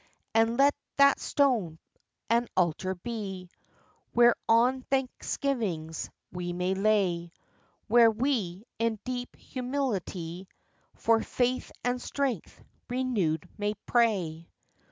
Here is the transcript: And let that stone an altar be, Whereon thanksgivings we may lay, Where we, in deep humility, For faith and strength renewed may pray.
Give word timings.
And 0.33 0.57
let 0.57 0.73
that 0.97 1.19
stone 1.19 1.77
an 2.27 2.47
altar 2.57 2.95
be, 2.95 3.51
Whereon 4.15 4.81
thanksgivings 4.89 6.09
we 6.31 6.53
may 6.53 6.73
lay, 6.73 7.31
Where 7.85 8.09
we, 8.09 8.63
in 8.79 8.97
deep 9.05 9.35
humility, 9.35 10.47
For 10.95 11.21
faith 11.21 11.71
and 11.83 12.01
strength 12.01 12.63
renewed 12.89 13.47
may 13.59 13.75
pray. 13.85 14.49